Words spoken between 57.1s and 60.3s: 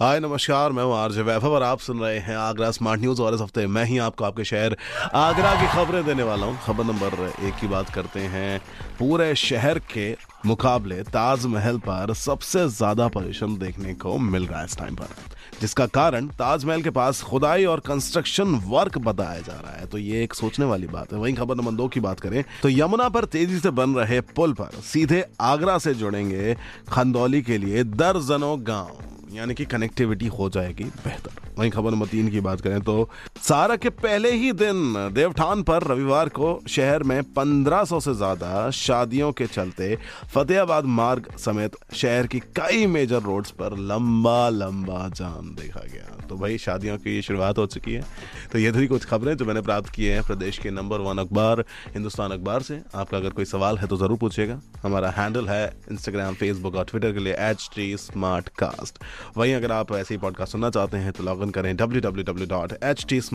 के लिए H T smart cast वहीं अगर आप ऐसे ही